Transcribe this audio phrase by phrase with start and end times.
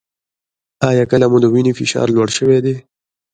[0.89, 2.75] ایا کله مو د وینې فشار لوړ شوی دی؟